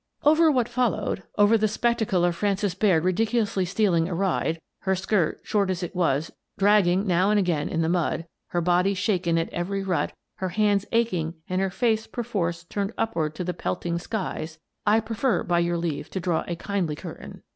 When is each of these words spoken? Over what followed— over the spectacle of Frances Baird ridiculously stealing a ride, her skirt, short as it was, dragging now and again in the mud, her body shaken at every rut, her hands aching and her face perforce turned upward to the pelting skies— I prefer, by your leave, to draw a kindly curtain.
Over 0.23 0.49
what 0.49 0.67
followed— 0.67 1.21
over 1.37 1.59
the 1.59 1.67
spectacle 1.67 2.25
of 2.25 2.35
Frances 2.35 2.73
Baird 2.73 3.03
ridiculously 3.03 3.65
stealing 3.65 4.09
a 4.09 4.15
ride, 4.15 4.59
her 4.79 4.95
skirt, 4.95 5.41
short 5.43 5.69
as 5.69 5.83
it 5.83 5.95
was, 5.95 6.31
dragging 6.57 7.05
now 7.05 7.29
and 7.29 7.37
again 7.39 7.69
in 7.69 7.83
the 7.83 7.87
mud, 7.87 8.25
her 8.47 8.61
body 8.61 8.95
shaken 8.95 9.37
at 9.37 9.53
every 9.53 9.83
rut, 9.83 10.11
her 10.37 10.49
hands 10.49 10.85
aching 10.91 11.35
and 11.47 11.61
her 11.61 11.69
face 11.69 12.07
perforce 12.07 12.63
turned 12.63 12.93
upward 12.97 13.35
to 13.35 13.43
the 13.43 13.53
pelting 13.53 13.99
skies— 13.99 14.57
I 14.87 15.01
prefer, 15.01 15.43
by 15.43 15.59
your 15.59 15.77
leave, 15.77 16.09
to 16.09 16.19
draw 16.19 16.45
a 16.47 16.55
kindly 16.55 16.95
curtain. 16.95 17.43